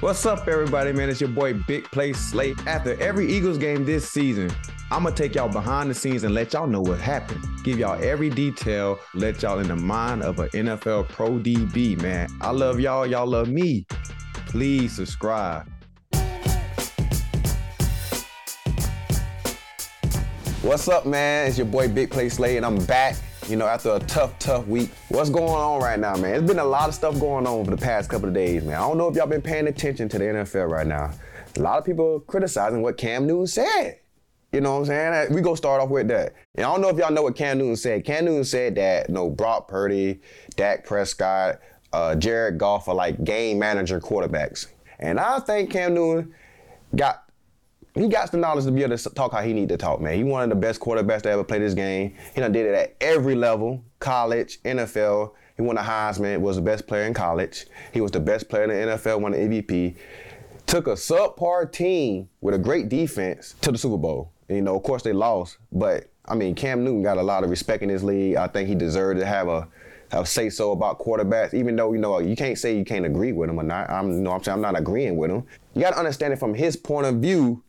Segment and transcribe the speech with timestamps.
[0.00, 1.10] What's up, everybody, man?
[1.10, 2.54] It's your boy Big Play Slay.
[2.66, 4.50] After every Eagles game this season,
[4.90, 7.44] I'm gonna take y'all behind the scenes and let y'all know what happened.
[7.64, 12.30] Give y'all every detail, let y'all in the mind of an NFL Pro DB, man.
[12.40, 13.84] I love y'all, y'all love me.
[14.46, 15.70] Please subscribe.
[20.62, 21.46] What's up, man?
[21.46, 23.16] It's your boy Big Play Slay, and I'm back
[23.48, 24.90] you know, after a tough, tough week.
[25.08, 26.34] What's going on right now, man?
[26.34, 28.76] It's been a lot of stuff going on for the past couple of days, man.
[28.76, 31.10] I don't know if y'all been paying attention to the NFL right now.
[31.56, 34.00] A lot of people criticizing what Cam Newton said.
[34.52, 35.34] You know what I'm saying?
[35.34, 36.34] We go start off with that.
[36.56, 38.04] And I don't know if y'all know what Cam Newton said.
[38.04, 40.20] Cam Newton said that you no know, Brock Purdy,
[40.56, 41.60] Dak Prescott,
[41.92, 44.66] uh, Jared Goff are like game manager quarterbacks.
[44.98, 46.34] And I think Cam Newton
[46.94, 47.29] got
[47.94, 50.16] he got the knowledge to be able to talk how he need to talk, man.
[50.16, 52.14] He one of the best quarterbacks to ever play this game.
[52.34, 55.32] He done did it at every level, college, NFL.
[55.56, 57.66] He won the Heisman, was the best player in college.
[57.92, 59.96] He was the best player in the NFL, won the MVP.
[60.66, 64.32] Took a subpar team with a great defense to the Super Bowl.
[64.48, 67.42] And, you know, of course they lost, but I mean, Cam Newton got a lot
[67.42, 68.36] of respect in this league.
[68.36, 69.66] I think he deserved to have a
[70.12, 73.32] have say so about quarterbacks, even though you know you can't say you can't agree
[73.32, 73.88] with him or not.
[73.90, 75.44] I'm you know I'm saying I'm not agreeing with him.
[75.74, 77.62] You got to understand it from his point of view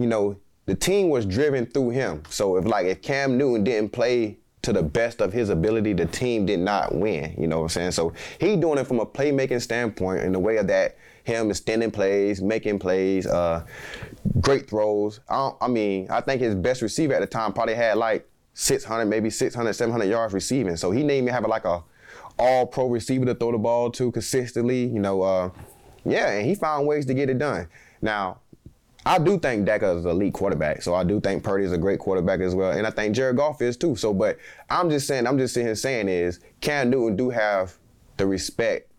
[0.00, 2.22] you know, the team was driven through him.
[2.30, 6.06] So if like if Cam Newton didn't play to the best of his ability, the
[6.06, 7.34] team did not win.
[7.38, 7.90] You know what I'm saying?
[7.92, 11.90] So he doing it from a playmaking standpoint in the way of that him extending
[11.90, 13.64] plays, making plays, uh,
[14.40, 15.20] great throws.
[15.28, 19.06] I, I, mean, I think his best receiver at the time probably had like 600,
[19.06, 20.76] maybe 600, 700 yards receiving.
[20.76, 21.82] So he didn't even have like a
[22.38, 24.86] all pro receiver to throw the ball to consistently.
[24.86, 25.50] You know, uh,
[26.04, 27.68] yeah, and he found ways to get it done.
[28.00, 28.38] Now,
[29.06, 30.82] I do think Dak is an elite quarterback.
[30.82, 32.72] So I do think Purdy is a great quarterback as well.
[32.72, 33.96] And I think Jared Goff is too.
[33.96, 37.76] So, but I'm just saying, I'm just sitting here saying is Cam Newton do have
[38.18, 38.90] the respect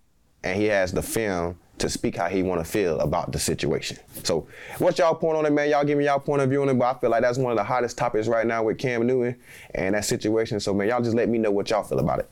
[0.44, 3.98] and he has the film to speak how he want to feel about the situation.
[4.24, 5.70] So, what y'all point on it, man?
[5.70, 7.52] Y'all give me y'all point of view on it, but I feel like that's one
[7.52, 9.36] of the hottest topics right now with Cam Newton
[9.74, 10.60] and that situation.
[10.60, 12.30] So, man, y'all just let me know what y'all feel about it.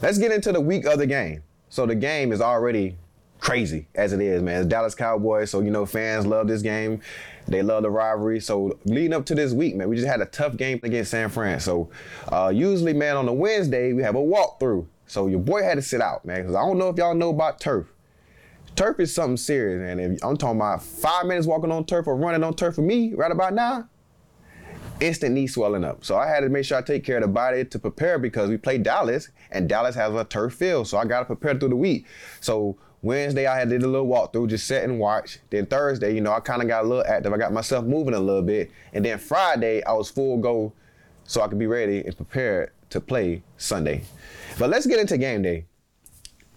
[0.00, 1.42] Let's get into the week of the game.
[1.70, 2.96] So the game is already
[3.38, 4.60] crazy as it is, man.
[4.60, 7.00] It's Dallas Cowboys, so you know fans love this game.
[7.46, 8.40] They love the rivalry.
[8.40, 11.30] So leading up to this week, man, we just had a tough game against San
[11.30, 11.60] Fran.
[11.60, 11.88] So
[12.30, 14.86] uh, usually, man, on a Wednesday we have a walkthrough.
[15.06, 17.30] So your boy had to sit out, man, because I don't know if y'all know
[17.30, 17.86] about turf.
[18.76, 19.98] Turf is something serious, man.
[19.98, 23.14] If I'm talking about five minutes walking on turf or running on turf for me
[23.14, 23.88] right about now,
[25.00, 26.04] instant knee swelling up.
[26.04, 28.50] So I had to make sure I take care of the body to prepare because
[28.50, 30.86] we play Dallas and Dallas has a turf field.
[30.86, 32.06] So I got to prepare through the week.
[32.40, 35.38] So Wednesday, I had did a little walkthrough, just sit and watch.
[35.50, 37.32] Then Thursday, you know, I kind of got a little active.
[37.32, 38.70] I got myself moving a little bit.
[38.92, 40.72] And then Friday, I was full go
[41.24, 44.02] so I could be ready and prepared to play Sunday.
[44.58, 45.66] But let's get into game day.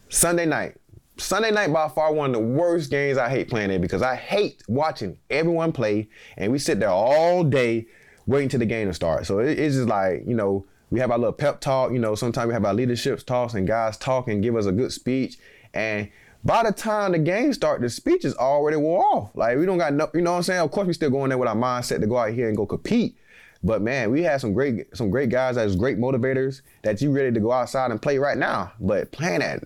[0.09, 0.75] Sunday night.
[1.17, 4.15] Sunday night by far one of the worst games I hate playing in because I
[4.15, 7.85] hate watching everyone play and we sit there all day
[8.25, 9.27] waiting till the game to start.
[9.27, 12.15] So it, it's just like, you know, we have our little pep talk, you know,
[12.15, 15.37] sometimes we have our leadership talks and guys talk and give us a good speech.
[15.73, 16.09] And
[16.43, 19.31] by the time the game start, the speech is already wore off.
[19.35, 20.61] Like we don't got no, you know what I'm saying?
[20.61, 22.65] Of course, we still going there with our mindset to go out here and go
[22.65, 23.15] compete.
[23.63, 27.31] But man, we had some great some great guys that's great motivators that you ready
[27.31, 28.73] to go outside and play right now.
[28.79, 29.63] But playing at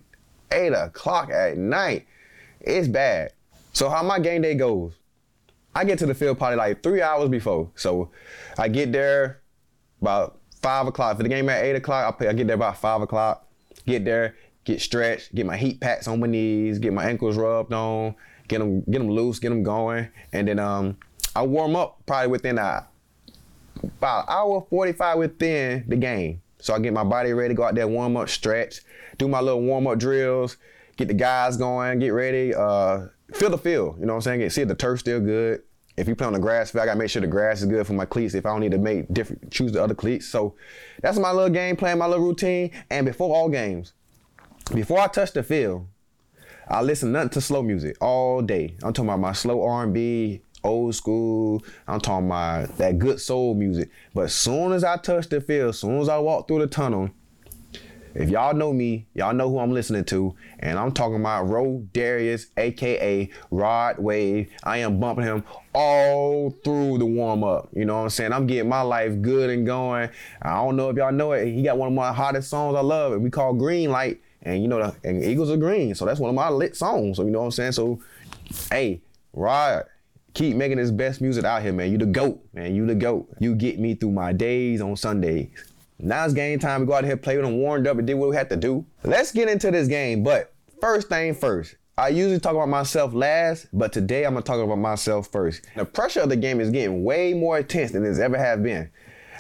[0.52, 2.06] eight o'clock at night,
[2.60, 3.32] it's bad.
[3.72, 4.94] So how my game day goes,
[5.74, 7.70] I get to the field probably like three hours before.
[7.76, 8.10] So
[8.58, 9.42] I get there
[10.02, 11.18] about five o'clock.
[11.18, 13.48] For the game at eight o'clock, I, play, I get there about five o'clock.
[13.86, 14.36] Get there,
[14.66, 18.16] get stretched, get my heat packs on my knees, get my ankles rubbed on,
[18.48, 20.98] get them get them loose, get them going, and then um,
[21.36, 22.88] I warm up probably within a
[23.84, 26.42] about hour 45 within the game.
[26.60, 28.82] So I get my body ready, go out there, warm up, stretch,
[29.18, 30.58] do my little warm up drills,
[30.98, 34.00] get the guys going, get ready, uh, feel the field.
[34.00, 34.40] You know what I'm saying?
[34.40, 35.62] Get, see if the turf's still good.
[35.98, 37.86] If you play on the grass field, I gotta make sure the grass is good
[37.86, 38.34] for my cleats.
[38.34, 40.28] If I don't need to make different, choose the other cleats.
[40.28, 40.56] So
[41.02, 42.72] that's my little game plan, my little routine.
[42.90, 43.94] And before all games,
[44.74, 45.88] before I touch the field,
[46.68, 48.76] I listen nothing to slow music all day.
[48.84, 51.64] I'm talking about my slow R&B, old school.
[51.88, 53.90] I'm talking about that good soul music.
[54.14, 56.68] But as soon as I touch the field, as soon as I walk through the
[56.68, 57.12] tunnel,
[58.16, 62.48] if y'all know me, y'all know who I'm listening to, and I'm talking about Rodarius,
[62.56, 64.50] aka Rod Wave.
[64.64, 67.68] I am bumping him all through the warm up.
[67.76, 68.32] You know what I'm saying?
[68.32, 70.10] I'm getting my life good and going.
[70.42, 71.54] I don't know if y'all know it.
[71.54, 74.22] He got one of my hottest songs I love, and we call Green Light.
[74.46, 77.18] And you know, the and Eagles are green, so that's one of my lit songs.
[77.18, 77.72] So you know what I'm saying?
[77.74, 78.00] So,
[78.72, 79.02] hey,
[79.34, 79.86] Rod,
[80.34, 81.92] keep making this best music out here, man.
[81.92, 82.76] You the goat, man.
[82.76, 83.28] You the goat.
[83.40, 85.50] You get me through my days on Sundays.
[85.98, 86.82] Now it's game time.
[86.82, 88.58] We go out here, play with them, warmed up, and did what we had to
[88.58, 88.86] do.
[89.04, 90.24] Let's get into this game.
[90.24, 94.60] But first thing first, I usually talk about myself last, but today I'm gonna talk
[94.60, 95.66] about myself first.
[95.76, 98.92] The pressure of the game is getting way more intense than it's ever have been.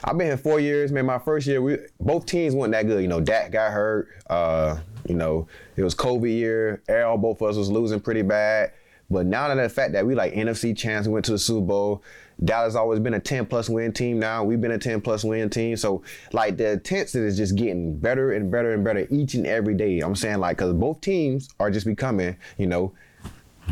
[0.03, 1.05] I've been here four years, man.
[1.05, 3.01] My first year, we both teams weren't that good.
[3.01, 4.07] You know, Dak got hurt.
[4.29, 6.81] Uh, you know, it was COVID year.
[6.89, 8.71] All both of us was losing pretty bad.
[9.09, 11.65] But now that the fact that we like NFC champs, we went to the Super
[11.65, 12.03] Bowl.
[12.43, 14.43] Dallas always been a 10 plus win team now.
[14.43, 15.77] We've been a 10 plus win team.
[15.77, 16.01] So
[16.33, 19.99] like the intensity is just getting better and better and better each and every day.
[19.99, 22.93] I'm saying like because both teams are just becoming, you know,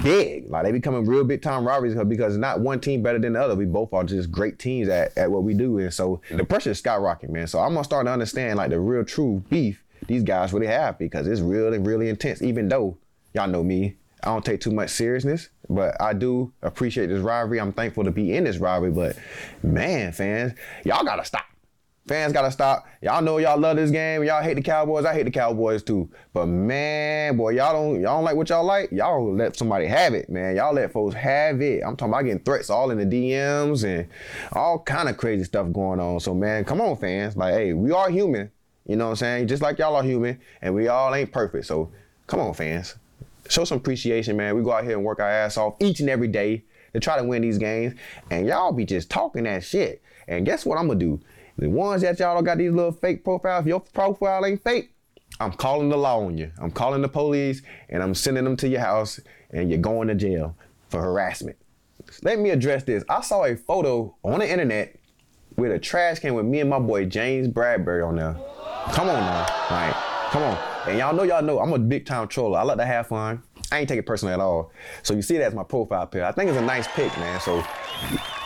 [0.02, 0.50] big.
[0.50, 3.56] Like they becoming real big time rivalries because not one team better than the other.
[3.56, 5.80] We both are just great teams at, at what we do.
[5.80, 7.48] And so the pressure is skyrocketing, man.
[7.48, 10.98] So I'm gonna start to understand like the real true beef these guys really have
[10.98, 12.98] because it's really, really intense, even though
[13.34, 13.96] y'all know me.
[14.24, 17.60] I don't take too much seriousness, but I do appreciate this rivalry.
[17.60, 19.18] I'm thankful to be in this rivalry, but
[19.62, 20.54] man, fans,
[20.86, 21.44] y'all gotta stop.
[22.08, 22.86] Fans gotta stop.
[23.02, 24.26] Y'all know y'all love this game.
[24.26, 25.06] Y'all hate the Cowboys.
[25.06, 26.10] I hate the Cowboys too.
[26.34, 28.92] But man, boy, y'all don't y'all don't like what y'all like.
[28.92, 30.58] Y'all let somebody have it, man.
[30.58, 31.82] Y'all let folks have it.
[31.82, 34.10] I'm talking about getting threats all in the DMs and
[34.52, 36.20] all kind of crazy stuff going on.
[36.20, 37.38] So man, come on, fans.
[37.38, 38.52] Like, hey, we are human.
[38.86, 39.48] You know what I'm saying?
[39.48, 41.66] Just like y'all are human, and we all ain't perfect.
[41.66, 41.92] So
[42.28, 42.96] come on, fans
[43.50, 44.56] show some appreciation, man.
[44.56, 46.64] We go out here and work our ass off each and every day
[46.94, 47.94] to try to win these games.
[48.30, 50.02] And y'all be just talking that shit.
[50.28, 51.20] And guess what I'm gonna do?
[51.58, 54.94] The ones that y'all got these little fake profiles, your profile ain't fake,
[55.40, 56.52] I'm calling the law on you.
[56.60, 59.20] I'm calling the police and I'm sending them to your house
[59.52, 60.56] and you're going to jail
[60.90, 61.58] for harassment.
[62.22, 63.04] Let me address this.
[63.10, 64.96] I saw a photo on the internet
[65.56, 68.36] with a trash can with me and my boy James Bradberry on there.
[68.92, 69.46] Come on now.
[69.72, 69.96] Like,
[70.32, 70.58] come on.
[70.88, 72.60] And y'all know y'all know I'm a big time troller.
[72.60, 73.42] I like to have fun.
[73.72, 74.72] I ain't take it personally at all.
[75.02, 76.22] So you see that as my profile pic.
[76.22, 77.40] I think it's a nice pic, man.
[77.40, 77.62] So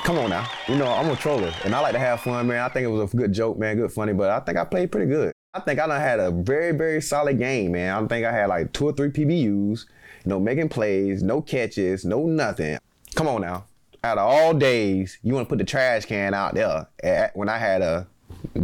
[0.04, 0.48] come on now.
[0.68, 2.60] You know, I'm a troller and I like to have fun, man.
[2.60, 4.92] I think it was a good joke, man, good funny, but I think I played
[4.92, 5.32] pretty good.
[5.54, 8.04] I think I done had a very, very solid game, man.
[8.04, 9.86] I think I had like two or three PBUs,
[10.28, 12.78] know, making plays, no catches, no nothing.
[13.16, 13.66] Come on now.
[14.04, 17.50] Out of all days, you want to put the trash can out there at, when
[17.50, 18.08] I had a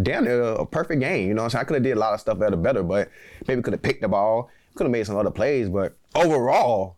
[0.02, 1.28] damn near a perfect game.
[1.28, 1.62] You know I'm saying?
[1.62, 3.10] I could have did a lot of stuff better, better, but
[3.48, 6.98] maybe could have picked the ball, could have made some other plays, but overall,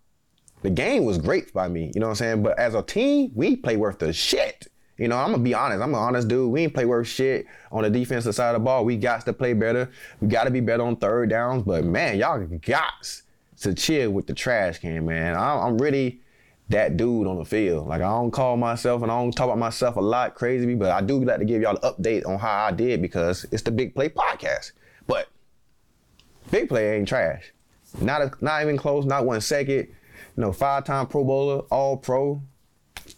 [0.62, 1.92] the game was great by me.
[1.94, 2.44] You know what I'm saying?
[2.44, 4.68] But as a team, we play worth the shit.
[4.98, 5.84] You know, I'm gonna be honest.
[5.84, 6.50] I'm an honest dude.
[6.50, 8.86] We ain't play worth shit on the defensive side of the ball.
[8.86, 9.92] We got to play better.
[10.22, 11.64] We got to be better on third downs.
[11.64, 13.22] But man, y'all got
[13.60, 15.36] to chill with the trash can, man.
[15.36, 16.22] I'm really
[16.70, 17.88] that dude on the field.
[17.88, 20.92] Like I don't call myself and I don't talk about myself a lot crazy, but
[20.92, 23.72] I do like to give y'all an update on how I did because it's the
[23.72, 24.72] Big Play podcast.
[25.08, 25.28] But
[26.52, 27.52] Big Play ain't trash.
[28.02, 29.88] Not a, not even close, not one second.
[30.36, 32.42] You know, five-time Pro Bowler, All Pro,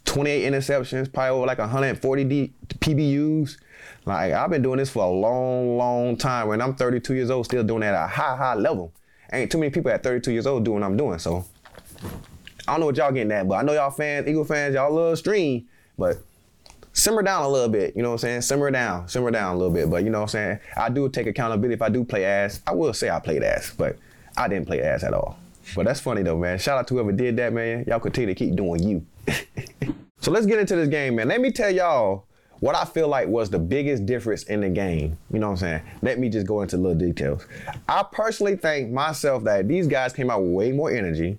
[0.06, 3.58] 28 interceptions, probably over like 140 D, PBUs.
[4.06, 6.48] Like I've been doing this for a long, long time.
[6.48, 8.94] When I'm 32 years old, still doing that at a high, high level.
[9.32, 11.20] Ain't too many people at 32 years old doing what I'm doing.
[11.20, 11.46] So
[12.68, 14.94] I don't know what y'all getting at, but I know y'all fans, Eagle fans, y'all
[14.94, 15.68] love stream,
[15.98, 16.18] but
[16.94, 17.96] simmer down a little bit.
[17.96, 18.42] You know what I'm saying?
[18.42, 19.90] Simmer down, simmer down a little bit.
[19.90, 20.60] But you know what I'm saying?
[20.76, 22.62] I do take accountability if I do play ass.
[22.68, 23.98] I will say I played ass, but
[24.36, 25.38] I didn't play ass at all.
[25.76, 26.58] But that's funny though, man.
[26.60, 27.86] Shout out to whoever did that, man.
[27.88, 29.06] Y'all continue to keep doing you.
[30.20, 31.28] so let's get into this game, man.
[31.28, 32.26] Let me tell y'all
[32.60, 35.18] what I feel like was the biggest difference in the game.
[35.32, 35.82] You know what I'm saying?
[36.02, 37.46] Let me just go into little details.
[37.88, 41.38] I personally think myself that these guys came out with way more energy.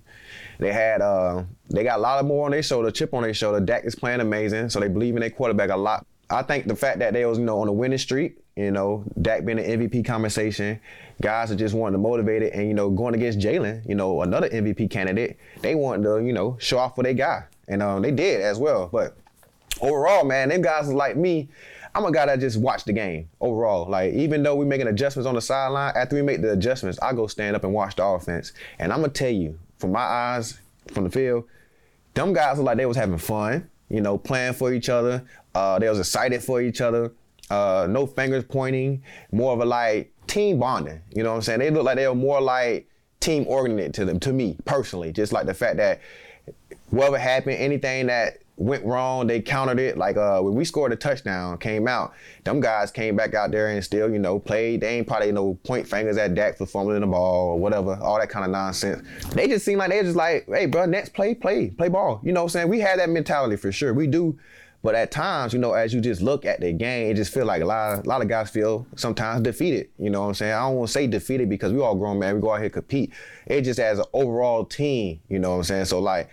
[0.59, 3.33] They had uh, they got a lot of more on their shoulder, chip on their
[3.33, 3.59] shoulder.
[3.59, 6.05] Dak is playing amazing, so they believe in their quarterback a lot.
[6.29, 9.03] I think the fact that they was you know on a winning streak, you know,
[9.21, 10.79] Dak being an MVP conversation,
[11.21, 14.21] guys are just wanting to motivate it, and you know, going against Jalen, you know,
[14.21, 18.01] another MVP candidate, they wanted to you know show off for their guy, and um,
[18.01, 18.89] they did as well.
[18.91, 19.17] But
[19.81, 21.49] overall, man, them guys like me.
[21.95, 23.89] I'm a guy that just watch the game overall.
[23.89, 27.13] Like even though we're making adjustments on the sideline, after we make the adjustments, I
[27.13, 28.53] go stand up and watch the offense.
[28.77, 30.59] And I'm gonna tell you, from my eyes,
[30.93, 31.45] from the field,
[32.13, 35.23] them guys look like they was having fun, you know, playing for each other.
[35.55, 37.11] Uh, they was excited for each other.
[37.49, 41.01] Uh, no fingers pointing, more of a like team bonding.
[41.11, 41.59] You know what I'm saying?
[41.59, 42.87] They look like they were more like
[43.19, 45.11] team oriented to them, to me personally.
[45.11, 46.01] Just like the fact that
[46.91, 49.25] whatever happened, anything that went wrong.
[49.25, 49.97] They countered it.
[49.97, 52.13] Like uh, when we scored a touchdown, came out,
[52.43, 54.81] them guys came back out there and still, you know, played.
[54.81, 57.97] They ain't probably you no point fingers at Dak for fumbling the ball or whatever,
[58.01, 59.07] all that kind of nonsense.
[59.33, 62.19] They just seem like they just like, hey, bro, next play, play, play ball.
[62.23, 62.69] You know what I'm saying?
[62.69, 63.93] We had that mentality for sure.
[63.93, 64.37] We do.
[64.81, 67.45] But at times, you know, as you just look at the game, it just feel
[67.45, 69.89] like a lot, of, a lot of guys feel sometimes defeated.
[69.97, 70.53] You know what I'm saying?
[70.53, 72.35] I don't want to say defeated because we all grown man.
[72.35, 73.11] We go out here compete.
[73.45, 75.19] It just as an overall team.
[75.27, 75.85] You know what I'm saying?
[75.85, 76.29] So like,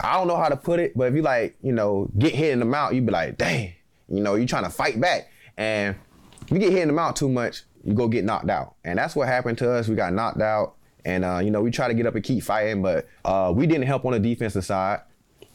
[0.00, 2.52] I don't know how to put it, but if you like, you know, get hit
[2.52, 3.74] in the mouth, you be like, dang,
[4.08, 5.30] you know, you trying to fight back.
[5.56, 5.96] And
[6.42, 8.76] if you get hit in the mouth too much, you go get knocked out.
[8.84, 9.88] And that's what happened to us.
[9.88, 12.42] We got knocked out And uh, you know, we try to get up and keep
[12.42, 15.00] fighting, but uh, we didn't help on the defensive side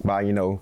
[0.04, 0.62] by you know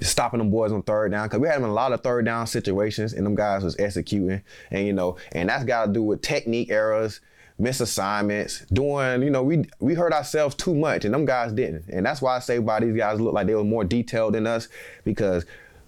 [0.00, 3.12] stopping them boys on third down because we had a lot of third down situations
[3.12, 6.70] and them guys was executing and you know and that's got to do with technique
[6.70, 7.20] errors
[7.60, 12.06] misassignments doing you know we we hurt ourselves too much and them guys didn't and
[12.06, 14.68] that's why i say why these guys look like they were more detailed than us
[15.04, 15.44] because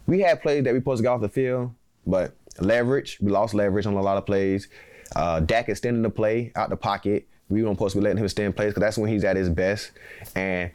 [0.07, 1.73] we had plays that we supposed to get off the field
[2.07, 4.69] but leverage we lost leverage on a lot of plays
[5.17, 8.25] uh, Dak extending the play out the pocket we weren't supposed to be letting him
[8.25, 9.93] extend plays because that's when he's at his best
[10.35, 10.71] and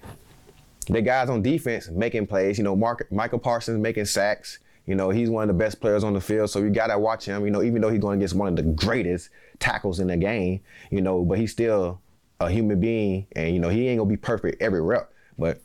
[0.89, 2.57] the guys on defense making plays.
[2.57, 4.59] You know, Mark, Micah Parsons making sacks.
[4.87, 7.25] You know, he's one of the best players on the field, so you gotta watch
[7.25, 7.45] him.
[7.45, 9.29] You know, even though he's going against one of the greatest
[9.59, 12.01] tackles in the game, you know, but he's still
[12.39, 15.11] a human being, and you know he ain't gonna be perfect every rep.
[15.37, 15.61] But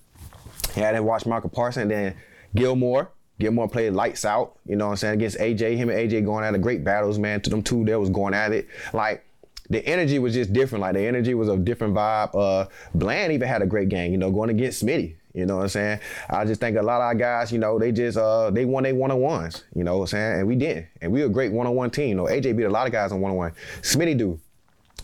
[0.76, 1.82] yeah, I didn't watch Micah Parsons.
[1.82, 2.16] And then
[2.54, 4.58] Gilmore, Gilmore played lights out.
[4.66, 5.76] You know what I'm saying against AJ.
[5.76, 7.40] Him and AJ going at a great battles, man.
[7.42, 9.24] To them two, there was going at it like
[9.70, 10.82] the energy was just different.
[10.82, 12.34] Like the energy was a different vibe.
[12.34, 15.16] Uh, Bland even had a great game, you know, going against Smitty.
[15.34, 16.00] You know what I'm saying?
[16.28, 18.82] I just think a lot of our guys, you know, they just uh they won
[18.82, 19.64] they one on ones.
[19.74, 20.38] You know what I'm saying?
[20.40, 20.86] And we didn't.
[21.00, 22.10] And we were a great one on one team.
[22.10, 23.52] You know, AJ beat a lot of guys on one on one.
[23.80, 24.38] Smitty do.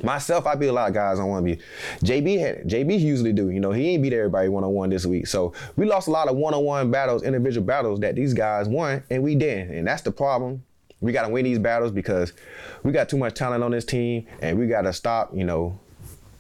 [0.03, 1.61] Myself, I beat a lot of guys on one beat.
[2.05, 3.51] JB had JB usually do.
[3.51, 5.27] You know, he ain't beat everybody one on one this week.
[5.27, 8.69] So we lost a lot of one on one battles, individual battles that these guys
[8.69, 9.75] won, and we didn't.
[9.75, 10.63] And that's the problem
[11.01, 12.33] we got to win these battles because
[12.83, 15.79] we got too much talent on this team, and we got to stop, you know,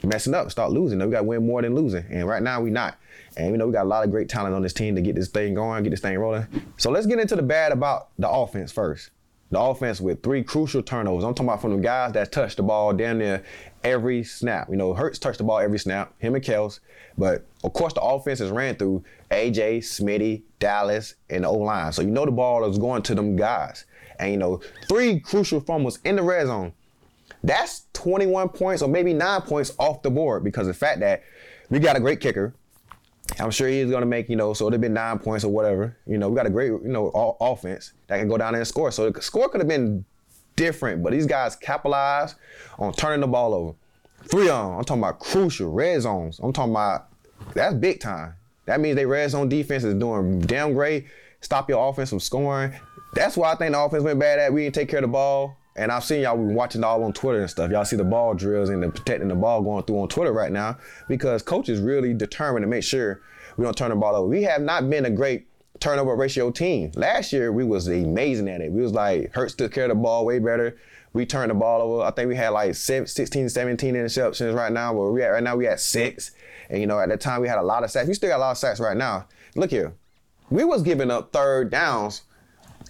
[0.02, 0.98] messing up, start losing.
[0.98, 2.98] We got to win more than losing, and right now we not.
[3.36, 5.14] And we know we got a lot of great talent on this team to get
[5.14, 6.46] this thing going, get this thing rolling.
[6.76, 9.10] So let's get into the bad about the offense first.
[9.50, 11.24] The offense with three crucial turnovers.
[11.24, 13.42] I'm talking about from the guys that touched the ball damn near
[13.82, 14.68] every snap.
[14.68, 16.80] You know, Hurts touched the ball every snap, him and Kelce.
[17.16, 21.92] But of course, the offense is ran through AJ, Smitty, Dallas, and the O line.
[21.92, 23.86] So you know the ball is going to them guys
[24.18, 26.72] and you know, three crucial fumbles in the red zone.
[27.42, 31.22] That's 21 points or maybe nine points off the board because the fact that
[31.70, 32.54] we got a great kicker.
[33.38, 35.52] I'm sure he's going to make, you know, so it'd have been nine points or
[35.52, 35.96] whatever.
[36.06, 38.90] You know, we got a great, you know, offense that can go down and score.
[38.90, 40.04] So the score could have been
[40.56, 42.36] different, but these guys capitalized
[42.78, 43.74] on turning the ball over.
[44.24, 46.40] Three on, I'm talking about crucial red zones.
[46.42, 47.08] I'm talking about
[47.54, 48.34] that's big time.
[48.64, 51.06] That means they red zone defense is doing damn great.
[51.40, 52.72] Stop your offense from scoring.
[53.14, 54.52] That's why I think the offense went bad at.
[54.52, 55.56] We didn't take care of the ball.
[55.78, 57.70] And I've seen y'all been watching all on Twitter and stuff.
[57.70, 60.50] Y'all see the ball drills and the protecting the ball going through on Twitter right
[60.50, 63.22] now because coach is really determined to make sure
[63.56, 64.28] we don't turn the ball over.
[64.28, 65.46] We have not been a great
[65.78, 66.90] turnover ratio team.
[66.96, 68.72] Last year we was amazing at it.
[68.72, 70.76] We was like Hurts took care of the ball way better.
[71.12, 72.02] We turned the ball over.
[72.02, 74.92] I think we had like 16, 17 interceptions right now.
[74.92, 76.32] But we at right now we at six.
[76.70, 78.08] And you know at that time we had a lot of sacks.
[78.08, 79.26] We still got a lot of sacks right now.
[79.54, 79.94] Look here,
[80.50, 82.22] we was giving up third downs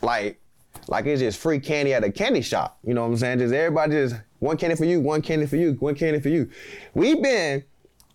[0.02, 0.40] like
[0.88, 2.78] like it's just free candy at a candy shop.
[2.84, 3.38] You know what I'm saying?
[3.40, 6.48] Just everybody just one candy for you, one candy for you, one candy for you.
[6.94, 7.64] We've been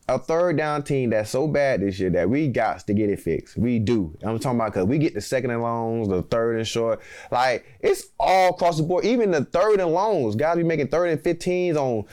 [0.10, 3.19] a third down team that's so bad this year that we got to get it
[3.19, 3.57] fixed.
[3.57, 4.17] We do.
[4.24, 7.01] I'm talking about because we get the second and longs, the third and short.
[7.31, 9.05] Like it's all across the board.
[9.05, 12.05] Even the third and longs, guys be making third and 15s on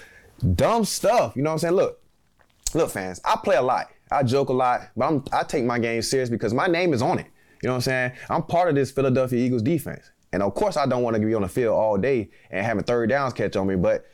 [0.54, 1.34] dumb stuff.
[1.36, 1.74] You know what I'm saying?
[1.74, 2.00] Look,
[2.74, 3.20] look, fans.
[3.24, 3.88] I play a lot.
[4.12, 7.02] I joke a lot, but I'm, I take my game serious because my name is
[7.02, 7.26] on it.
[7.62, 8.12] You know what I'm saying?
[8.28, 10.10] I'm part of this Philadelphia Eagles defense.
[10.32, 12.84] And of course, I don't want to be on the field all day and having
[12.84, 14.06] third downs catch on me, but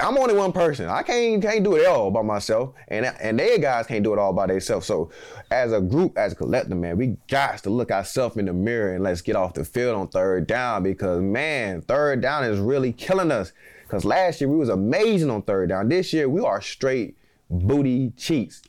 [0.00, 0.88] I'm only one person.
[0.88, 4.18] I can't can't do it all by myself, and and they guys can't do it
[4.18, 4.86] all by themselves.
[4.86, 5.10] So,
[5.50, 8.94] as a group, as a collective, man, we got to look ourselves in the mirror
[8.94, 12.92] and let's get off the field on third down because man, third down is really
[12.92, 13.52] killing us.
[13.82, 15.90] Because last year we was amazing on third down.
[15.90, 17.18] This year we are straight
[17.50, 18.62] booty cheats,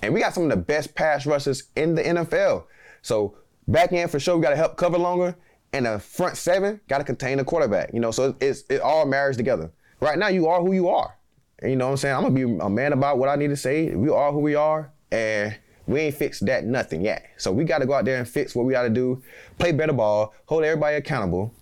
[0.00, 2.66] and we got some of the best pass rushers in the NFL.
[3.02, 3.36] So
[3.68, 5.36] Back end for sure, we got to help cover longer,
[5.72, 7.92] and the front seven got to contain the quarterback.
[7.92, 9.70] You know, so it's it all marries together.
[10.00, 11.14] Right now, you are who you are.
[11.60, 12.14] And you know what I'm saying?
[12.14, 13.94] I'm gonna be a man about what I need to say.
[13.94, 15.56] We are who we are, and
[15.86, 17.26] we ain't fixed that nothing yet.
[17.36, 19.22] So we got to go out there and fix what we got to do,
[19.58, 21.52] play better ball, hold everybody accountable.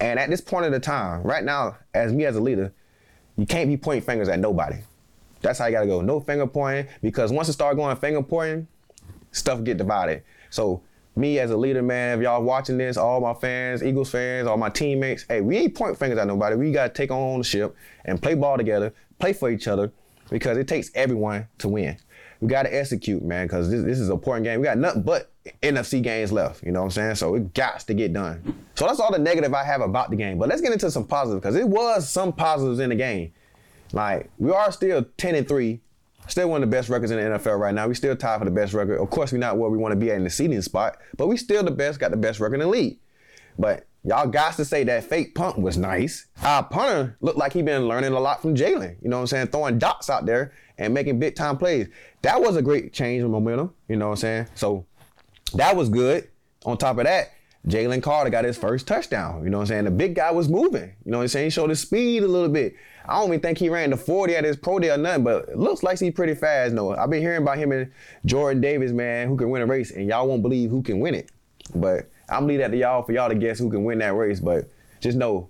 [0.00, 2.72] And at this point of the time, right now, as me as a leader,
[3.36, 4.76] you can't be pointing fingers at nobody.
[5.40, 6.00] That's how you gotta go.
[6.00, 8.66] No finger pointing, because once it start going finger pointing,
[9.30, 10.22] stuff get divided.
[10.50, 10.82] So
[11.16, 14.56] me as a leader, man, if y'all watching this, all my fans, Eagles fans, all
[14.56, 16.56] my teammates, hey, we ain't point fingers at nobody.
[16.56, 19.92] We got to take on ownership and play ball together, play for each other,
[20.30, 21.96] because it takes everyone to win.
[22.40, 24.60] We got to execute, man, because this, this is an important game.
[24.60, 25.30] We got nothing but
[25.62, 27.14] NFC games left, you know what I'm saying?
[27.14, 28.54] So it got to get done.
[28.74, 30.38] So that's all the negative I have about the game.
[30.38, 33.32] But let's get into some positives, because it was some positives in the game.
[33.92, 35.80] Like, we are still 10 and 3
[36.26, 37.86] Still one of the best records in the NFL right now.
[37.86, 39.00] We still tied for the best record.
[39.00, 41.26] Of course, we're not where we want to be at in the seeding spot, but
[41.26, 42.98] we still the best, got the best record in the league.
[43.58, 46.26] But Y'all got to say that fake punt was nice.
[46.42, 48.96] Our punter looked like he been learning a lot from Jalen.
[49.02, 49.46] You know what I'm saying?
[49.46, 51.88] Throwing dots out there and making big time plays.
[52.20, 53.72] That was a great change of momentum.
[53.88, 54.46] You know what I'm saying?
[54.56, 54.84] So
[55.54, 56.28] that was good.
[56.66, 57.30] On top of that,
[57.66, 59.42] Jalen Carter got his first touchdown.
[59.42, 59.84] You know what I'm saying?
[59.84, 60.92] The big guy was moving.
[61.04, 61.46] You know what I'm saying?
[61.46, 62.74] He showed his speed a little bit.
[63.06, 65.48] I don't even think he ran the 40 at his pro day or nothing, but
[65.48, 66.74] it looks like he's pretty fast.
[66.74, 67.90] No, I've been hearing about him and
[68.24, 71.14] Jordan Davis, man, who can win a race, and y'all won't believe who can win
[71.14, 71.30] it.
[71.74, 74.40] But I'm leave that to y'all for y'all to guess who can win that race.
[74.40, 74.68] But
[75.00, 75.48] just know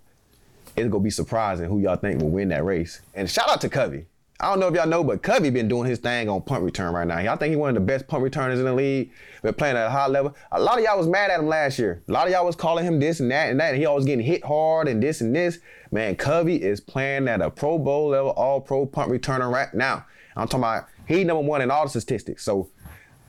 [0.76, 3.00] it's gonna be surprising who y'all think will win that race.
[3.14, 4.06] And shout out to Covey.
[4.41, 6.93] I don't know if y'all know, but Covey been doing his thing on punt return
[6.93, 7.21] right now.
[7.21, 9.12] Y'all think he one of the best punt returners in the league.
[9.43, 10.35] Been playing at a high level.
[10.50, 12.03] A lot of y'all was mad at him last year.
[12.09, 13.71] A lot of y'all was calling him this and that and that.
[13.71, 15.61] And he always getting hit hard and this and this.
[15.93, 20.05] Man, Covey is playing at a Pro Bowl level, all pro punt returner right now.
[20.37, 22.45] I'm talking about he number one in all the statistics.
[22.45, 22.71] So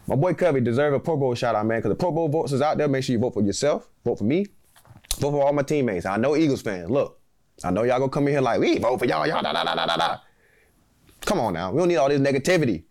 [0.08, 1.80] my boy Covey deserve a Pro Bowl shout out, man.
[1.80, 2.88] Because the Pro Bowl votes is out there.
[2.88, 4.48] Make sure you vote for yourself, vote for me,
[5.20, 6.08] vote for all my teammates.
[6.08, 6.90] I know Eagles fans.
[6.90, 7.20] Look,
[7.64, 9.64] I know y'all gonna come in here like we vote for y'all, y'all da da
[9.64, 10.18] da da da.
[11.22, 12.84] Come on now, we don't need all this negativity.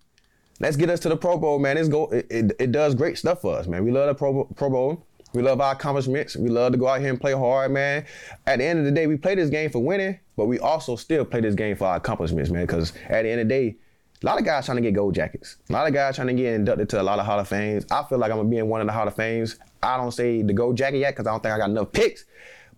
[0.61, 1.77] Let's get us to the Pro Bowl, man.
[1.77, 2.07] It's go.
[2.07, 3.85] It, it, it does great stuff for us, man.
[3.85, 5.05] We love the Pro, Pro Bowl.
[5.33, 6.37] We love our accomplishments.
[6.37, 8.07] We love to go out here and play hard, man.
[8.47, 10.95] At the end of the day, we play this game for winning, but we also
[10.95, 12.67] still play this game for our accomplishments, man.
[12.67, 13.77] Because at the end of the day,
[14.23, 15.57] a lot of guys trying to get gold jackets.
[15.69, 17.85] A lot of guys trying to get inducted to a lot of Hall of Fames.
[17.91, 19.59] I feel like I'm gonna be in one of the Hall of Fames.
[19.83, 22.25] I don't say the gold jacket yet because I don't think I got enough picks.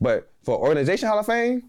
[0.00, 1.68] But for organization Hall of Fame,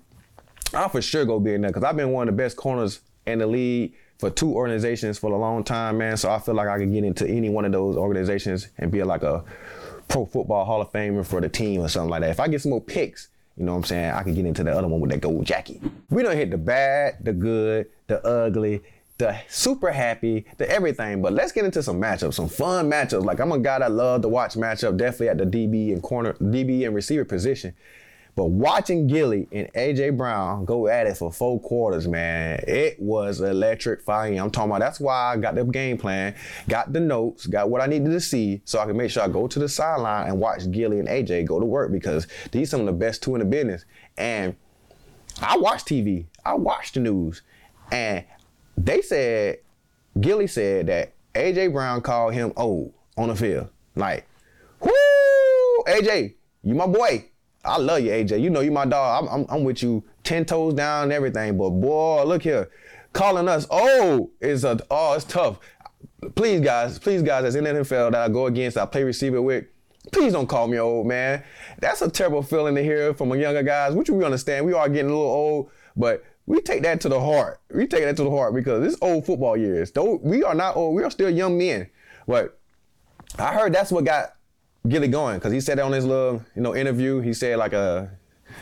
[0.74, 3.02] I'll for sure go be in there because I've been one of the best corners
[3.28, 6.18] in the league for two organizations for a long time, man.
[6.18, 9.04] So I feel like I can get into any one of those organizations and be
[9.04, 9.44] like a
[10.08, 12.32] pro football Hall of Famer for the team or something like that.
[12.32, 14.64] If I get some more picks, you know what I'm saying, I can get into
[14.64, 15.82] the other one with that gold jacket.
[16.10, 18.82] We don't hit the bad, the good, the ugly,
[19.18, 21.22] the super happy, the everything.
[21.22, 23.26] But let's get into some matchups, some fun matchups.
[23.26, 26.34] Like I'm a guy that love to watch matchup, definitely at the DB and corner,
[26.34, 27.74] DB and receiver position.
[28.38, 33.42] But watching Gilly and AJ Brown go at it for four quarters, man, it was
[33.42, 34.40] electrifying.
[34.40, 36.36] I'm talking about that's why I got the game plan,
[36.70, 39.28] got the notes, got what I needed to see, so I can make sure I
[39.28, 42.80] go to the sideline and watch Gilly and AJ go to work because these some
[42.82, 43.86] of the best two in the business.
[44.20, 44.56] And
[45.42, 47.42] I watch TV, I watch the news,
[47.92, 48.24] and
[48.78, 49.62] they said
[50.22, 53.70] Gilly said that AJ Brown called him old on the field.
[53.96, 54.28] Like,
[54.80, 57.32] whoo, AJ, you my boy.
[57.68, 58.42] I love you, AJ.
[58.42, 59.24] You know you my dog.
[59.24, 61.58] I'm, I'm, I'm with you ten toes down and everything.
[61.58, 62.70] But boy, look here,
[63.14, 65.60] calling us oh is a oh it's tough.
[66.36, 69.66] Please guys, please guys, as in NFL that I go against, I play receiver with.
[70.12, 71.44] Please don't call me old, man.
[71.80, 74.66] That's a terrible feeling to hear from a younger guys, which we understand.
[74.66, 77.60] We are getting a little old, but we take that to the heart.
[77.70, 79.92] We take that to the heart because this old football years.
[79.92, 81.90] Though we are not old, we are still young men.
[82.26, 82.58] But
[83.38, 84.37] I heard that's what got
[84.88, 87.20] Gilly going because he said on his little you know interview.
[87.20, 88.12] He said like a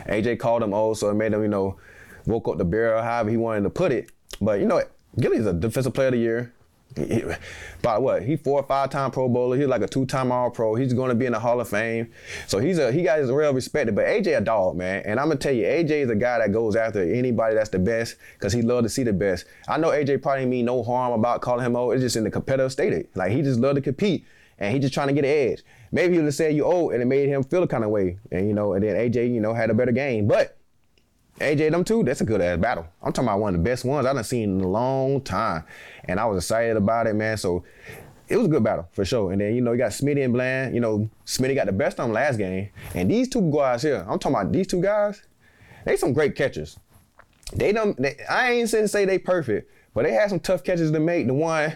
[0.07, 1.77] uh, AJ called him old, so it made him you know
[2.25, 4.11] woke up the barrel, however he wanted to put it.
[4.41, 4.81] But you know,
[5.19, 6.53] Gilly's a defensive player of the year.
[6.95, 7.23] He,
[7.81, 8.23] by what?
[8.23, 9.57] He four or five time Pro Bowler.
[9.57, 10.75] He's like a two time All Pro.
[10.75, 12.11] He's going to be in the Hall of Fame.
[12.47, 13.95] So he's a he got his real respected.
[13.95, 15.03] But AJ a dog, man.
[15.05, 17.79] And I'm gonna tell you, AJ is a guy that goes after anybody that's the
[17.79, 19.45] best because he love to see the best.
[19.67, 21.93] I know AJ probably mean no harm about calling him old.
[21.93, 23.15] It's just in the competitive state.
[23.15, 24.25] Like he just love to compete
[24.57, 25.63] and he just trying to get an edge.
[25.95, 27.89] Maybe he would have said you old and it made him feel a kind of
[27.89, 28.19] way.
[28.29, 30.27] And you know, and then AJ, you know, had a better game.
[30.27, 30.57] But
[31.39, 32.85] AJ, them two, that's a good ass battle.
[33.01, 35.63] I'm talking about one of the best ones I done seen in a long time.
[36.03, 37.37] And I was excited about it, man.
[37.37, 37.63] So
[38.27, 39.31] it was a good battle for sure.
[39.31, 40.75] And then, you know, you got Smitty and Bland.
[40.75, 42.71] You know, Smitty got the best on last game.
[42.93, 45.23] And these two guys here, I'm talking about these two guys,
[45.85, 46.77] they some great catchers.
[47.53, 50.91] They don't, they, I ain't saying say they perfect, but they had some tough catches
[50.91, 51.27] to make.
[51.27, 51.73] The one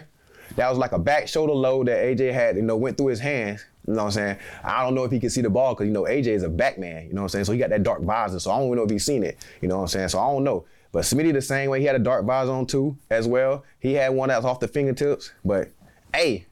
[0.56, 3.20] that was like a back shoulder load that AJ had, you know, went through his
[3.20, 3.64] hands.
[3.86, 4.36] You know what I'm saying?
[4.62, 6.48] I don't know if he can see the ball because, you know, AJ is a
[6.48, 7.06] back man.
[7.06, 7.44] You know what I'm saying?
[7.46, 8.38] So he got that dark visor.
[8.38, 9.38] So I don't even know if he's seen it.
[9.60, 10.08] You know what I'm saying?
[10.08, 10.64] So I don't know.
[10.92, 11.80] But Smitty the same way.
[11.80, 13.64] He had a dark visor on too as well.
[13.78, 15.32] He had one that was off the fingertips.
[15.44, 15.70] But
[16.14, 16.46] hey,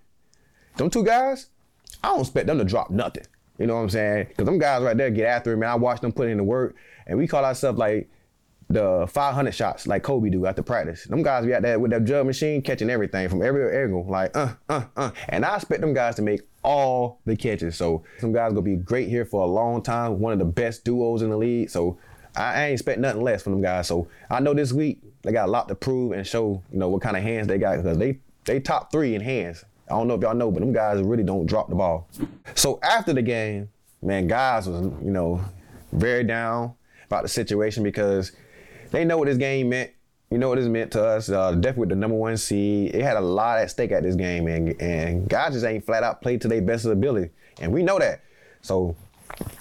[0.76, 1.48] them two guys,
[2.02, 3.24] I don't expect them to drop nothing.
[3.58, 4.26] You know what I'm saying?
[4.28, 5.70] Because them guys right there get after it, man.
[5.70, 6.76] I watched them put in the work.
[7.06, 8.08] And we call ourselves like
[8.70, 11.04] the 500 shots like Kobe do after practice.
[11.04, 14.36] Them guys be out there with that jug machine catching everything from every angle, like
[14.36, 15.10] uh, uh, uh.
[15.28, 17.76] And I expect them guys to make all the catches.
[17.76, 20.20] So some guys gonna be great here for a long time.
[20.20, 21.70] One of the best duos in the league.
[21.70, 21.98] So
[22.36, 23.86] I, ain't expect nothing less from them guys.
[23.86, 26.88] So I know this week they got a lot to prove and show, you know,
[26.88, 29.64] what kind of hands they got because they they top three in hands.
[29.88, 32.06] I don't know if y'all know, but them guys really don't drop the ball.
[32.54, 33.70] So after the game,
[34.02, 35.42] man, guys was you know
[35.92, 36.74] very down
[37.06, 38.32] about the situation because
[38.90, 39.90] they know what this game meant.
[40.30, 41.30] You know what this meant to us.
[41.30, 44.14] Uh, definitely with the number one seed, it had a lot at stake at this
[44.14, 47.82] game, and and guys just ain't flat out played to their best ability, and we
[47.82, 48.22] know that.
[48.60, 48.94] So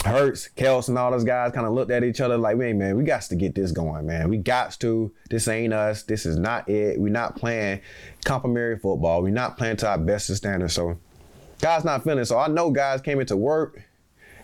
[0.06, 2.98] Hurts, Kelce, and all those guys kind of looked at each other like, man, man,
[2.98, 4.30] we got to get this going, man.
[4.30, 5.12] We got to.
[5.30, 6.04] This ain't us.
[6.04, 7.00] This is not it.
[7.00, 7.82] We're not playing
[8.26, 9.22] complimentary football.
[9.22, 10.74] We're not playing to our best standards.
[10.74, 10.98] So,
[11.62, 12.26] guys not feeling.
[12.26, 13.84] So I know guys came into work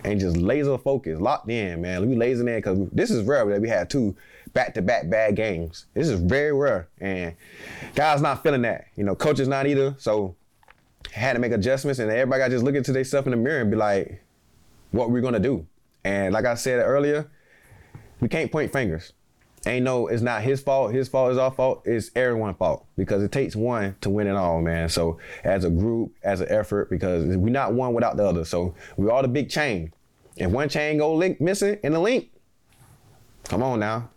[0.03, 2.07] and just laser focused, locked in, man.
[2.07, 4.15] We laser in because this is rare that we had two
[4.53, 5.85] back-to-back bad games.
[5.93, 7.35] This is very rare, and
[7.95, 8.85] guys not feeling that.
[8.95, 9.95] You know, coaches not either.
[9.97, 10.35] So
[11.11, 13.61] had to make adjustments, and everybody got to just look into themselves in the mirror
[13.61, 14.23] and be like,
[14.91, 15.65] what we're gonna do.
[16.03, 17.29] And like I said earlier,
[18.19, 19.13] we can't point fingers.
[19.65, 20.93] Ain't no, it's not his fault.
[20.93, 21.83] His fault is our fault.
[21.85, 24.89] It's everyone's fault because it takes one to win it all, man.
[24.89, 28.43] So as a group, as an effort, because we're not one without the other.
[28.43, 29.93] So we are all the big chain.
[30.35, 32.29] If one chain go link missing in the link,
[33.45, 34.09] come on now,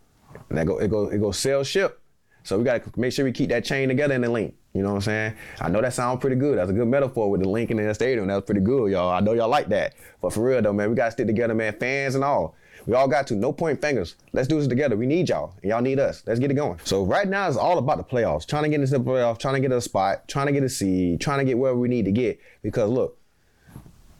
[0.49, 2.01] that go it go it go sell ship.
[2.43, 4.55] So we gotta make sure we keep that chain together in the link.
[4.73, 5.33] You know what I'm saying?
[5.59, 6.57] I know that sounds pretty good.
[6.57, 8.27] That's a good metaphor with the Lincoln in the stadium.
[8.27, 9.11] That's pretty good, y'all.
[9.11, 9.95] I know y'all like that.
[10.21, 11.77] But for real though, man, we gotta stick together, man.
[11.79, 12.55] Fans and all.
[12.85, 13.35] We all got to.
[13.35, 14.15] No point fingers.
[14.31, 14.95] Let's do this together.
[14.95, 15.53] We need y'all.
[15.61, 16.23] And y'all need us.
[16.25, 16.79] Let's get it going.
[16.85, 18.47] So right now it's all about the playoffs.
[18.47, 20.69] Trying to get into the playoffs, trying to get a spot, trying to get a
[20.69, 22.39] seed, trying to get where we need to get.
[22.61, 23.19] Because look,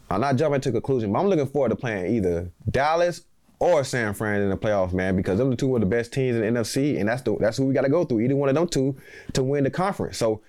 [0.10, 3.22] I'm not jumping to conclusion, but I'm looking forward to playing either Dallas
[3.60, 6.36] or San Fran in the playoffs, man, because them the two are the best teams
[6.36, 8.22] in the NFC, and that's the that's who we got to go through.
[8.22, 8.96] Either one of them two
[9.34, 10.17] to win the conference.
[10.17, 10.41] So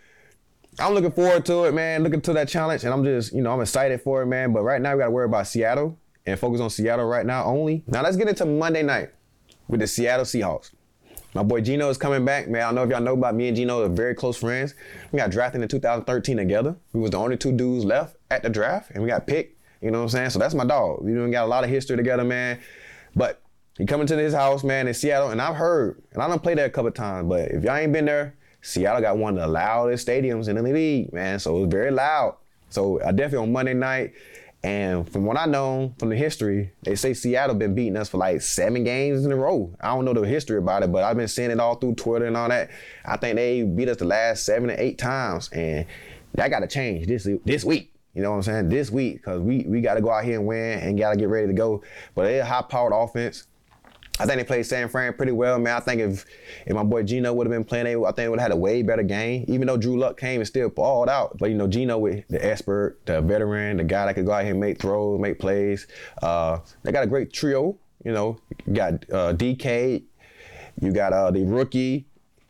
[0.78, 2.02] I'm looking forward to it, man.
[2.02, 4.52] Looking to that challenge, and I'm just, you know, I'm excited for it, man.
[4.52, 7.44] But right now, we got to worry about Seattle and focus on Seattle right now
[7.44, 7.82] only.
[7.86, 9.10] Now let's get into Monday night
[9.68, 10.70] with the Seattle Seahawks.
[11.34, 12.62] My boy Geno is coming back, man.
[12.62, 14.74] I know if y'all know about me and Geno are very close friends.
[15.12, 16.76] We got drafted in 2013 together.
[16.92, 19.60] We was the only two dudes left at the draft, and we got picked.
[19.82, 20.30] You know what I'm saying?
[20.30, 21.02] So that's my dog.
[21.02, 22.60] We even got a lot of history together, man.
[23.14, 23.42] But
[23.76, 26.54] he coming to his house, man, in Seattle, and I've heard, and I don't play
[26.54, 29.48] there a couple times, but if y'all ain't been there, Seattle got one of the
[29.48, 31.38] loudest stadiums in the league, man.
[31.38, 32.36] So it was very loud.
[32.70, 34.12] So I definitely on Monday night.
[34.64, 38.18] And from what I know from the history, they say Seattle been beating us for
[38.18, 39.72] like seven games in a row.
[39.80, 42.26] I don't know the history about it, but I've been seeing it all through Twitter
[42.26, 42.70] and all that.
[43.04, 45.86] I think they beat us the last seven or eight times, and
[46.34, 47.94] that got to change this this week.
[48.14, 48.68] You know what I'm saying?
[48.68, 51.16] This week, because we we got to go out here and win and got to
[51.16, 51.82] get ready to go.
[52.14, 53.46] But they're a high-powered offense.
[54.20, 55.76] I think they played San Fran pretty well, man.
[55.76, 56.24] I think if
[56.66, 58.60] if my boy Geno would have been playing, I think they would have had a
[58.60, 59.44] way better game.
[59.46, 62.44] Even though Drew Lock came and still balled out, but you know Geno with the
[62.44, 65.86] expert, the veteran, the guy that could go out here and make throws, make plays.
[66.20, 67.78] Uh, they got a great trio.
[68.04, 70.02] You know, you got uh, DK,
[70.80, 72.07] you got uh, the rookie.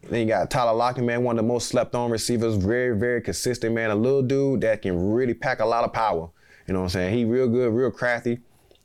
[0.08, 3.20] Then you got Tyler Lockett, man, one of the most slept on receivers, very, very
[3.20, 3.90] consistent, man.
[3.90, 6.30] A little dude that can really pack a lot of power.
[6.66, 7.14] You know what I'm saying?
[7.14, 8.38] He real good, real crafty.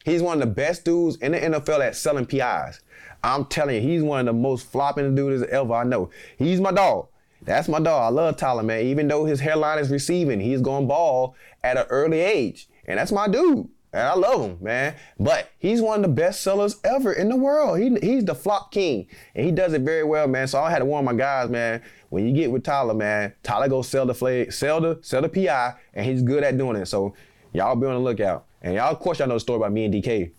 [0.03, 2.81] He's one of the best dudes in the NFL at selling PIs.
[3.23, 6.09] I'm telling you, he's one of the most flopping dudes ever I know.
[6.37, 7.07] He's my dog.
[7.41, 8.01] That's my dog.
[8.01, 8.85] I love Tyler, man.
[8.85, 12.67] Even though his hairline is receiving, he's going ball at an early age.
[12.85, 13.69] And that's my dude.
[13.93, 14.95] And I love him, man.
[15.19, 17.79] But he's one of the best sellers ever in the world.
[17.79, 19.07] He, he's the flop king.
[19.35, 20.47] And he does it very well, man.
[20.47, 23.69] So I had to warn my guys, man, when you get with Tyler, man, Tyler
[23.69, 26.87] go sell the flag, sell the, sell the PI, and he's good at doing it.
[26.87, 27.13] So
[27.53, 28.45] y'all be on the lookout.
[28.63, 30.31] And y'all, of course, y'all know the story about me and DK.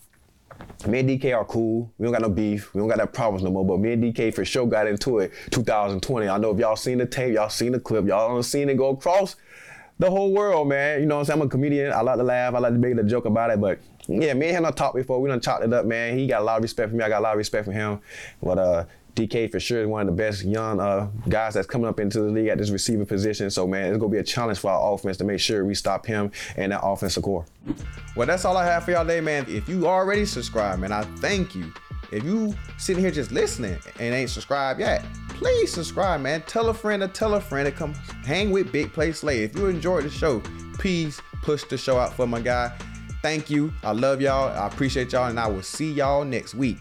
[0.89, 1.93] Me and DK are cool.
[1.97, 2.75] We don't got no beef.
[2.75, 3.65] We don't got no problems no more.
[3.65, 6.29] But me and DK for sure got into it 2020.
[6.29, 8.91] I know if y'all seen the tape, y'all seen the clip, y'all seen it go
[8.91, 9.37] across
[9.99, 11.01] the whole world, man.
[11.01, 11.41] You know what I'm saying?
[11.41, 11.93] I'm a comedian.
[11.93, 12.55] I like to laugh.
[12.55, 13.61] I like to make a joke about it.
[13.61, 13.79] But
[14.09, 15.21] yeah, me and him done talked before.
[15.21, 16.19] We done chopped it up, man.
[16.19, 17.05] He got a lot of respect for me.
[17.05, 18.01] I got a lot of respect for him.
[18.43, 21.87] But uh, DK for sure is one of the best young uh, guys that's coming
[21.87, 23.51] up into the league at this receiver position.
[23.51, 26.05] So man, it's gonna be a challenge for our offense to make sure we stop
[26.07, 27.47] him and that offensive core.
[28.17, 29.47] Well, that's all I have for y'all today, man.
[29.49, 31.73] If you already subscribed, man, I thank you.
[32.15, 36.43] If you sitting here just listening and ain't subscribed yet, please subscribe, man.
[36.43, 37.93] Tell a friend to tell a friend to come
[38.25, 39.43] hang with Big Play Slay.
[39.43, 40.41] If you enjoyed the show,
[40.75, 42.73] please push the show out for my guy.
[43.21, 43.73] Thank you.
[43.83, 44.57] I love y'all.
[44.57, 46.79] I appreciate y'all, and I will see y'all next week.